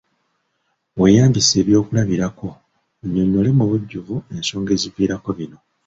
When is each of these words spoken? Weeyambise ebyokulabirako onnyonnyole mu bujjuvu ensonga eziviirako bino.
Weeyambise 0.99 1.53
ebyokulabirako 1.61 2.47
onnyonnyole 3.03 3.49
mu 3.57 3.65
bujjuvu 3.69 4.15
ensonga 4.35 4.71
eziviirako 4.77 5.29
bino. 5.37 5.57